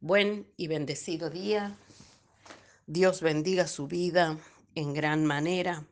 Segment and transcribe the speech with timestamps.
[0.00, 1.78] Buen y bendecido día.
[2.86, 4.38] Dios bendiga su vida
[4.74, 5.86] en gran manera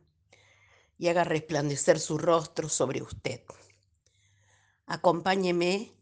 [0.99, 3.41] y haga resplandecer su rostro sobre usted.
[4.87, 5.93] Acompáñeme,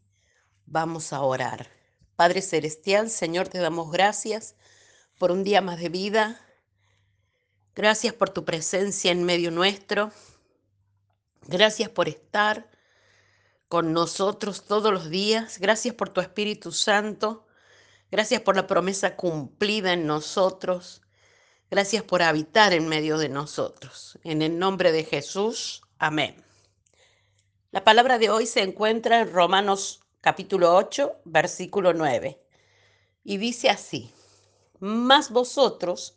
[0.67, 1.71] vamos a orar.
[2.17, 4.57] Padre Celestial, Señor, te damos gracias
[5.19, 6.41] por un día más de vida.
[7.77, 10.11] Gracias por tu presencia en medio nuestro.
[11.43, 12.69] Gracias por estar
[13.69, 15.59] con nosotros todos los días.
[15.61, 17.47] Gracias por tu Espíritu Santo
[18.11, 21.03] Gracias por la promesa cumplida en nosotros.
[21.71, 24.19] Gracias por habitar en medio de nosotros.
[24.25, 26.45] En el nombre de Jesús, amén.
[27.71, 32.45] La palabra de hoy se encuentra en Romanos capítulo 8, versículo 9.
[33.23, 34.13] Y dice así,
[34.81, 36.17] mas vosotros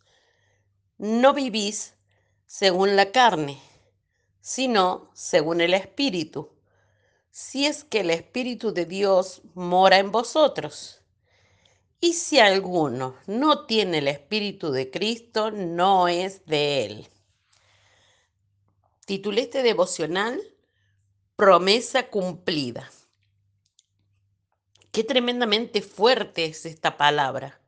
[0.98, 1.94] no vivís
[2.48, 3.62] según la carne,
[4.42, 6.58] sino según el Espíritu,
[7.30, 11.03] si es que el Espíritu de Dios mora en vosotros.
[12.04, 17.08] Y si alguno no tiene el Espíritu de Cristo, no es de él.
[19.06, 20.42] Titulé este devocional
[21.38, 22.92] Promesa cumplida.
[24.92, 27.62] Qué tremendamente fuerte es esta palabra.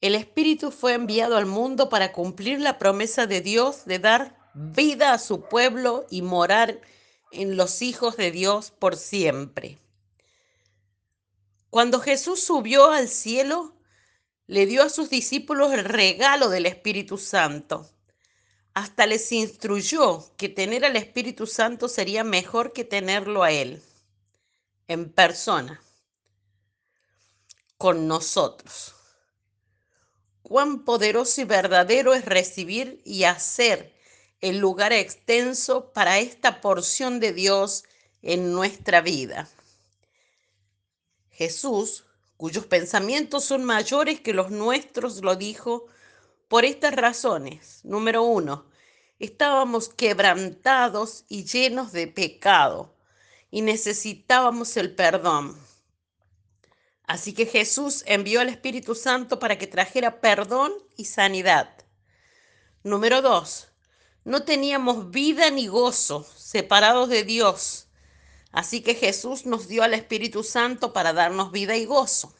[0.00, 5.12] El Espíritu fue enviado al mundo para cumplir la promesa de Dios de dar vida
[5.12, 6.80] a su pueblo y morar
[7.30, 9.78] en los hijos de Dios por siempre.
[11.70, 13.76] Cuando Jesús subió al cielo,
[14.48, 17.88] le dio a sus discípulos el regalo del Espíritu Santo.
[18.74, 23.80] Hasta les instruyó que tener al Espíritu Santo sería mejor que tenerlo a Él,
[24.88, 25.80] en persona,
[27.78, 28.96] con nosotros.
[30.42, 33.94] Cuán poderoso y verdadero es recibir y hacer
[34.40, 37.84] el lugar extenso para esta porción de Dios
[38.22, 39.48] en nuestra vida.
[41.40, 42.04] Jesús,
[42.36, 45.86] cuyos pensamientos son mayores que los nuestros, lo dijo
[46.48, 47.80] por estas razones.
[47.82, 48.66] Número uno,
[49.18, 52.94] estábamos quebrantados y llenos de pecado
[53.50, 55.58] y necesitábamos el perdón.
[57.04, 61.74] Así que Jesús envió al Espíritu Santo para que trajera perdón y sanidad.
[62.82, 63.68] Número dos,
[64.24, 67.86] no teníamos vida ni gozo separados de Dios
[68.52, 72.34] Así que Jesús nos dio al Espíritu Santo para darnos vida y gozo.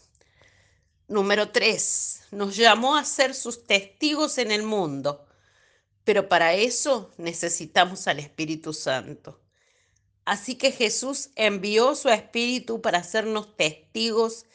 [1.06, 5.26] Número tres, nos llamó a ser sus testigos en el mundo,
[6.04, 9.40] pero para eso necesitamos al Espíritu Santo.
[10.24, 14.46] Así que Jesús envió su Espíritu para hacernos testigos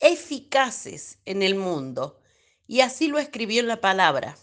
[0.00, 2.20] eficaces en el mundo,
[2.66, 4.36] y así lo escribió en la palabra.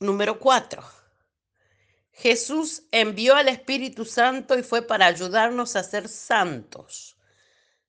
[0.00, 0.82] Número cuatro
[2.20, 7.16] Jesús envió al Espíritu Santo y fue para ayudarnos a ser santos.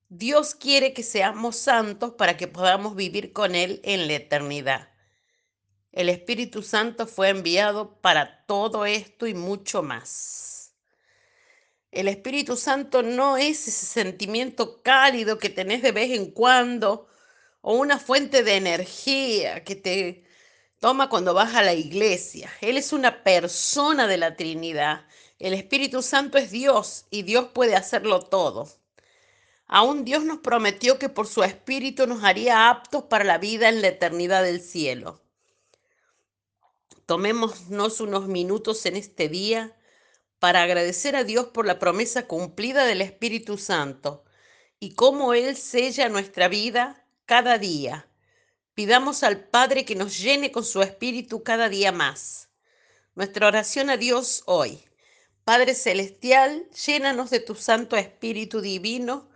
[0.08, 4.90] Dios quiere que seamos santos para que podamos vivir con Él en la eternidad.
[5.92, 10.76] El Espíritu Santo fue enviado para todo esto y mucho más.
[11.92, 17.10] El Espíritu Santo no es ese sentimiento cálido que tenés de vez en cuando
[17.60, 20.24] o una fuente de energía que te
[20.82, 22.52] toma cuando vas a la iglesia.
[22.60, 25.06] Él es una persona de la Trinidad.
[25.38, 28.68] El Espíritu Santo es Dios y Dios puede hacerlo todo.
[29.68, 33.82] Aún Dios nos prometió que por su Espíritu nos haría aptos para la vida en
[33.82, 35.22] la eternidad del cielo.
[37.06, 39.78] Tomémonos unos minutos en este día
[40.40, 44.24] para agradecer a Dios por la promesa cumplida del Espíritu Santo
[44.80, 48.11] y cómo Él sella nuestra vida cada día
[48.74, 52.50] Pidamos al Padre que nos llene con su Espíritu cada día más.
[53.16, 54.80] Nuestra oración a Dios hoy.
[55.44, 59.30] Padre Celestial, llénanos de tu Santo Espíritu Divino.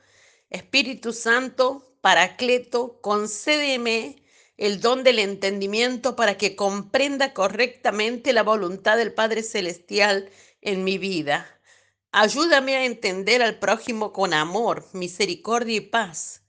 [0.49, 4.23] Espíritu Santo, Paracleto, concédeme
[4.55, 10.29] el don del entendimiento para que comprenda correctamente la voluntad del Padre Celestial
[10.61, 11.59] en mi vida.
[12.13, 16.44] Ayúdame a entender al prójimo con amor, misericordia y paz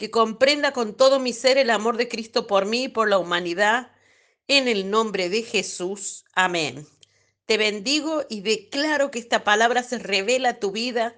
[0.00, 3.18] que comprenda con todo mi ser el amor de Cristo por mí y por la
[3.18, 3.92] humanidad.
[4.48, 6.24] En el nombre de Jesús.
[6.32, 6.86] Amén.
[7.44, 11.14] Te bendigo y declaro que esta palabra se revela a tu vida,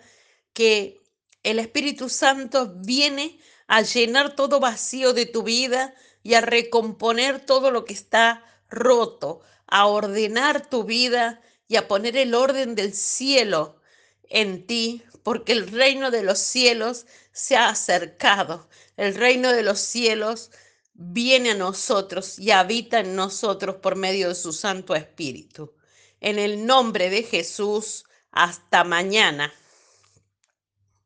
[0.52, 1.00] que
[1.44, 3.38] el Espíritu Santo viene
[3.69, 5.94] a llenar todo vacío de tu vida
[6.25, 12.17] y a recomponer todo lo que está roto, a ordenar tu vida y a poner
[12.17, 13.81] el orden del cielo
[14.29, 18.69] en ti, porque el reino de los cielos se ha acercado.
[18.97, 20.51] El reino de los cielos
[20.95, 25.75] viene a nosotros y habita en nosotros por medio de su Santo Espíritu.
[26.21, 29.53] En el nombre de Jesús, hasta mañana.